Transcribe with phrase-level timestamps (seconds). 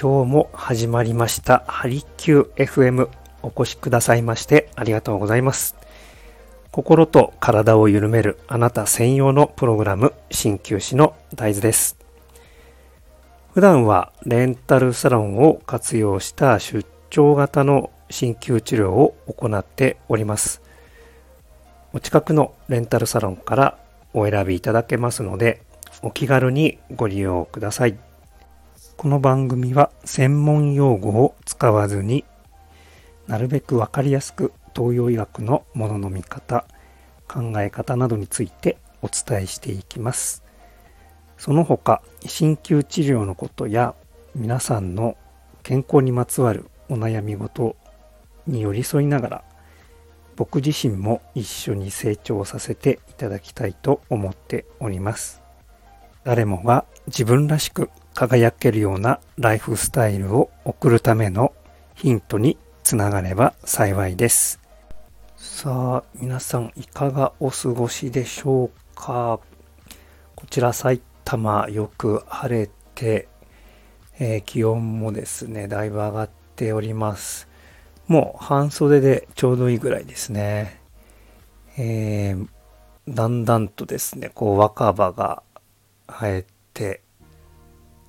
[0.00, 1.64] 今日も始まりました。
[1.66, 3.08] ハリキュー FM
[3.42, 5.74] お越しくださいましてありがとうございます。
[6.70, 11.98] 心と体を緩めるあなた専用のプログラム鍼灸師の大豆です。
[13.54, 20.62] 普段はレンタルサロンを活用した出張型の鍼灸治療を行っております。
[21.92, 23.78] お近くのレンタルサロンから
[24.14, 25.60] お選びいただけますので
[26.02, 28.07] お気軽にご利用ください。
[28.98, 32.24] この番組は専門用語を使わずに
[33.28, 36.64] なるべくわかりやすく東洋医学のものの見方、
[37.28, 40.42] 考え方などについてお伝えしていきます。
[41.36, 43.94] その他、鍼灸治療のことや
[44.34, 45.16] 皆さんの
[45.62, 47.76] 健康にまつわるお悩み事
[48.48, 49.44] に寄り添いながら
[50.34, 55.40] 僕自身も一緒に成長させていただきたいと思っております。
[56.24, 61.54] 誰もが自分らしく輝けるようなライフスタイルを送るための
[61.94, 64.58] ヒントにつながれば幸いです。
[65.36, 69.38] さあ、皆さんいかがお過ごしでしょうか？
[70.34, 73.28] こちら埼玉よく晴れて、
[74.18, 77.46] えー、気温もですね、だいぶ上がっております。
[78.08, 80.80] もう半袖でちょうどいいぐらいですね。
[81.76, 82.48] えー、
[83.06, 85.44] だんだんとですね、こう若葉が
[86.08, 87.02] 生えて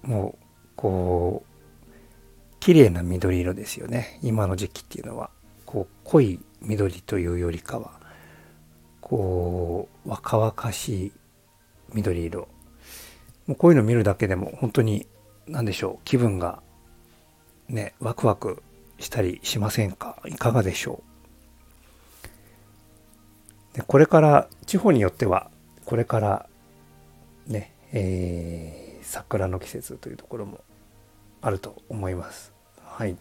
[0.03, 1.49] もうこう
[2.59, 4.19] 綺麗な緑色ですよね。
[4.21, 5.29] 今の時期っていうのは。
[5.65, 7.91] こう濃い緑というよりかは
[9.01, 11.11] こう若々しい
[11.93, 12.47] 緑色。
[13.45, 15.05] もうこういうの見るだけでも本当に
[15.45, 16.63] 何でしょう気分が
[17.67, 18.63] ねワクワク
[18.97, 20.17] したりしませんか？
[20.25, 21.03] いかがでしょ
[23.73, 23.77] う？
[23.77, 25.51] でこれから地方によっては
[25.85, 26.49] これから
[27.45, 30.61] ねえー、桜の季節というところも
[31.41, 32.53] あると思います。
[32.83, 33.17] はい。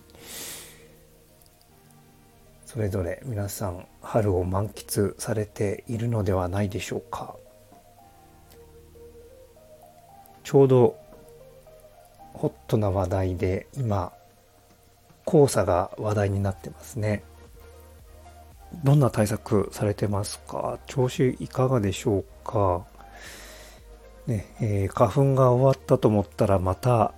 [2.66, 7.34] それぞれ皆さん春を満喫されているのではないでしょうか。
[10.44, 10.96] ちょうど
[12.34, 14.12] ホットな話題で今
[15.26, 17.24] 黄砂が話題になってますね。
[18.84, 20.78] どんな対策されてますか？
[20.86, 22.84] 調子いかがでしょうか？
[24.28, 27.14] ねえー、花粉が終わったと思ったらまた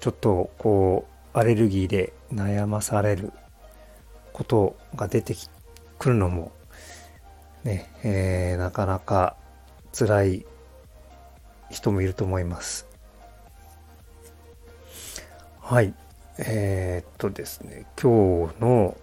[0.00, 3.30] ちょっとこうアレルギーで悩まされる
[4.32, 5.36] ことが出て
[5.98, 6.50] くるのも
[7.62, 9.36] ね、えー、なかなか
[9.92, 10.46] 辛い
[11.70, 12.86] 人もいると思います。
[15.60, 15.92] はい。
[16.38, 18.96] えー、っとですね、今日の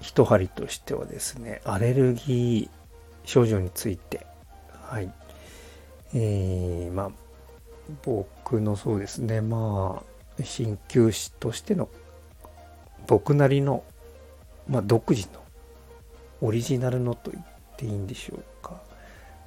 [0.00, 4.26] 一針としてはですね、アレルギー症状について、
[4.88, 5.12] はい、
[6.14, 7.10] えー、まあ
[8.02, 10.02] 僕のそうですねま
[10.38, 11.88] あ鍼灸師としての
[13.06, 13.84] 僕なりの、
[14.68, 15.40] まあ、独自の
[16.40, 17.44] オリジナルのと言っ
[17.76, 18.80] ていいんでしょうか、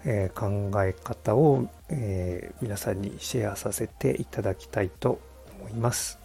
[0.05, 5.19] えー、考え方を、えー、皆さんにシェアさせていただきたいと
[5.59, 6.19] 思います。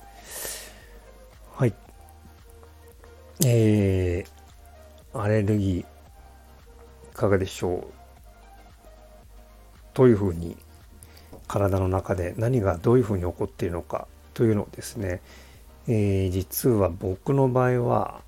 [1.55, 1.75] はい。
[3.47, 5.85] えー、アレルギーい
[7.15, 7.98] かがでしょう？
[9.95, 10.57] どういうふうに
[11.47, 15.21] 体の中で何がどういうふうに起こっているのかというのをですね、
[15.89, 18.23] えー、実は僕の場合は、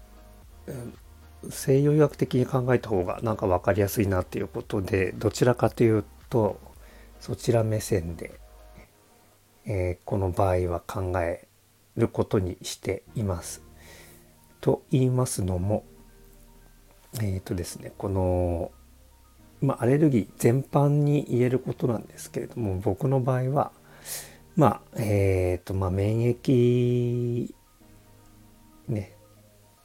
[1.48, 6.60] 西洋医学的に考えた方がなんか分かりやすいなっていうことでどちらかというと
[7.18, 8.38] そちら目線で、
[9.64, 11.48] えー、この場合は考え
[11.96, 13.62] ることにしています。
[14.60, 15.84] と言いますのも
[17.14, 18.70] えっ、ー、とですねこの
[19.62, 23.72] まあ、アレルギー全般に言えることなんですけれども僕の場合は
[24.56, 27.52] まあえっ、ー、とまあ免疫
[28.88, 29.12] ね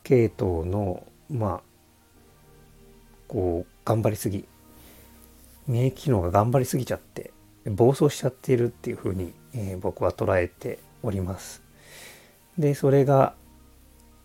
[0.03, 1.61] 系統のまあ
[3.27, 4.45] こう頑張りすぎ
[5.67, 7.31] 免疫機能が頑張りすぎちゃって
[7.65, 11.63] 暴走しちゃっているっていうふうに、えー、僕は捉えております。
[12.57, 13.33] でそれが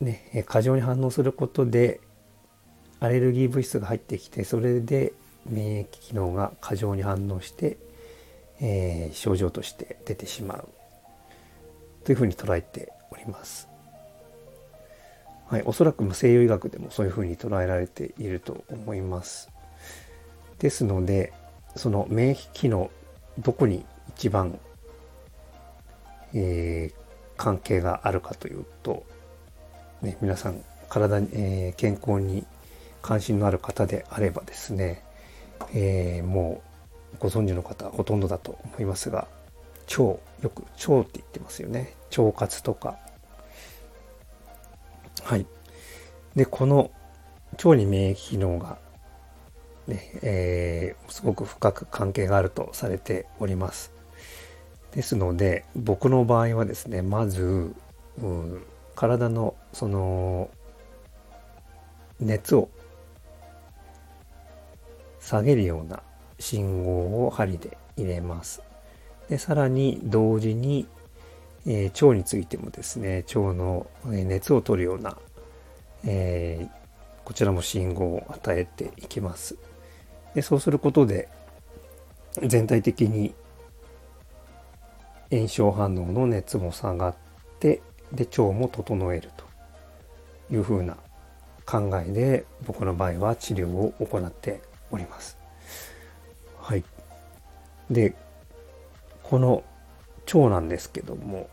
[0.00, 2.00] ね過剰に反応することで
[3.00, 5.12] アレルギー物質が入ってきてそれで
[5.46, 7.78] 免疫機能が過剰に反応して、
[8.60, 10.68] えー、症状として出てしまう
[12.04, 13.68] というふうに捉えております。
[15.46, 19.50] はい、おそらく西洋医学でもそういうふうに捉えられていると思います。
[20.60, 21.32] ですので
[21.74, 22.90] その免疫機能
[23.38, 24.58] どこに一番、
[26.34, 26.94] えー、
[27.36, 29.04] 関係があるかというと、
[30.02, 32.44] ね、皆さん体に、えー、健康に
[33.02, 35.02] 関心のある方であればですね
[35.74, 36.62] えー、も
[37.14, 39.28] うご存知の方ほとんどだと思いますが
[39.90, 40.20] 腸よ
[40.54, 42.98] く腸って言ってますよね腸活とか。
[45.22, 45.46] はい。
[46.34, 46.90] で、この
[47.52, 48.78] 腸に免疫機能が
[49.86, 53.92] ね、えー、すごく深く関係があるとされております。
[54.92, 57.74] ですので、僕の場合はですね、まず、
[58.20, 58.62] うん、
[58.96, 60.50] 体のその
[62.18, 62.68] 熱を
[65.20, 66.02] 下げるような
[66.38, 68.62] 信号を針で入れます。
[69.28, 70.86] で、さらに同時に、
[71.66, 75.16] えー、腸についてもですね、腸の熱を取るような、
[76.04, 76.68] えー、
[77.24, 79.56] こちらも信号を与えていきます。
[80.34, 81.28] でそうすることで
[82.42, 83.34] 全体的に
[85.30, 87.14] 炎症反応の熱も下がっ
[87.58, 87.82] て
[88.12, 90.96] で腸も整えるというふうな
[91.66, 95.36] 考えで僕の場合は治療を行っております。
[96.58, 96.84] はい。
[97.90, 98.14] で、
[99.22, 99.62] この
[100.26, 101.48] 腸なんですけども、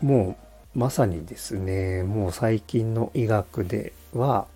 [0.00, 0.36] も
[0.74, 4.46] うまさにですね、もう最近の医学では、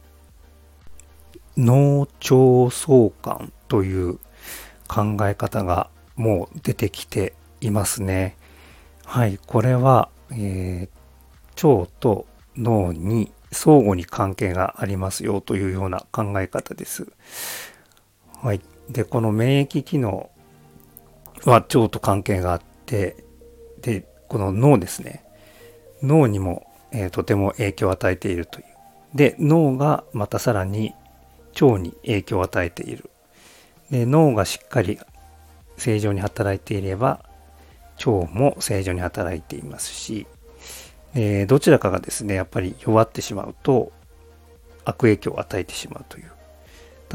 [1.57, 4.19] 脳腸相関という
[4.89, 8.37] 考え方がもう出てきていますね。
[9.05, 12.27] はい、これは、えー、腸と
[12.57, 17.07] 脳に相互に関係がありますよというような考え方です。
[18.45, 18.61] はい。
[18.91, 20.31] で、この免疫機能
[21.45, 23.25] は腸と関係があって、
[23.81, 25.25] で、この脳ですね。
[26.03, 28.65] 脳にも、えー、とても影響を与えているという。
[29.15, 30.93] で、脳がまたさらに
[31.61, 33.11] 腸に影響を与えている。
[33.91, 34.99] で脳がしっかり
[35.77, 37.25] 正常に働いていれば
[37.99, 40.27] 腸も正常に働いていますし、
[41.15, 43.93] えどちらかがですねやっぱり弱ってしまうと
[44.85, 46.33] 悪影響を与えてしまうという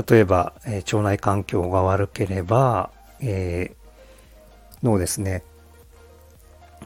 [0.08, 5.44] 例えば、え腸内環境が悪ければ、えー、脳ですね。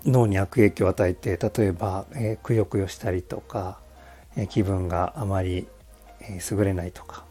[0.06, 3.78] 脳に悪影響を与えて例えば、えー、くよくよしたりとか、
[4.36, 5.68] えー、気分があまり、
[6.22, 7.26] えー、優れないとか。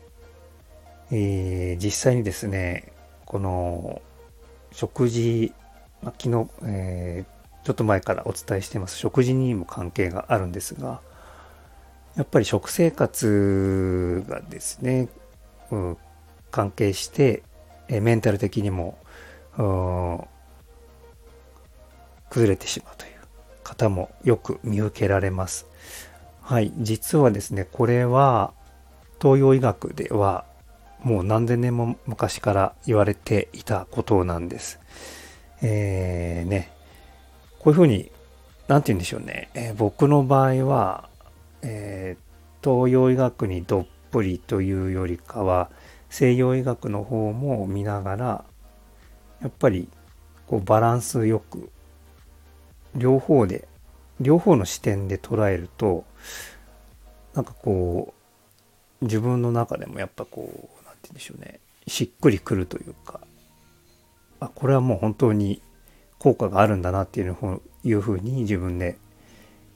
[1.11, 2.93] え、実際にですね、
[3.27, 4.01] この
[4.71, 5.53] 食事、
[6.01, 7.25] まあ、昨日、え、
[7.65, 8.97] ちょっと前からお伝えしてます。
[8.97, 11.01] 食事にも関係があるんですが、
[12.17, 15.09] やっぱり食生活がですね、
[16.51, 17.43] 関係して、
[17.89, 18.99] えー、メンタル的にも、
[22.31, 23.13] 崩れてしまうという
[23.63, 25.67] 方もよく見受けられます。
[26.41, 28.53] はい、実はですね、これは
[29.21, 30.45] 東洋医学では
[31.03, 34.79] もう何千年も昔から言われていたことなんです。
[35.61, 36.73] えー、ね、
[37.59, 38.11] こういうふうに、
[38.69, 39.51] なんて言うんでしょうね。
[39.55, 41.09] えー、僕の場合は、
[41.63, 45.71] えー、東洋医学にどっぷりというよりかは、
[46.11, 48.45] 西洋医学の方も見ながら、
[49.41, 49.89] やっぱり
[50.47, 51.71] こうバランスよく、
[52.95, 53.67] 両方で、
[54.21, 56.05] 両方の視点で捉えると、
[57.35, 58.23] なんかこう、
[59.03, 63.21] 自分の中でもやっぱこう何、て言うんでしょうねしっくりくるというか
[64.41, 65.61] あこれはもう本当に
[66.19, 68.97] 効果があるんだなっていういうふうに自分で、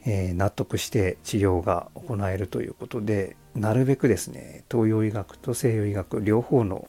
[0.05, 6.89] えー、納得して治療が行えるということでなるべくですね東洋医学と西洋医学両方の、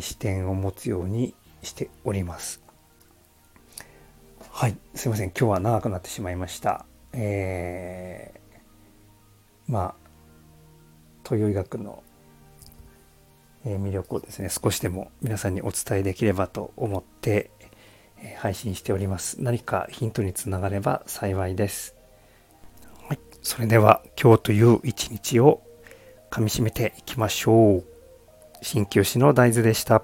[0.00, 2.62] 視点を持つようにしております。
[4.50, 6.86] はい、すいません今日は長くなってしまいました。
[7.12, 9.94] えー、まあ
[11.22, 12.02] 東洋医学の
[13.64, 17.50] 魅力をですね、少しでも皆さんにお伝えできればと思って
[18.38, 19.42] 配信しております。
[19.42, 22.03] 何かヒントにつながれば幸いです。
[23.44, 25.62] それでは今日という一日を
[26.30, 27.84] かみしめていきましょう。
[28.62, 30.02] 鍼灸師の大豆でした。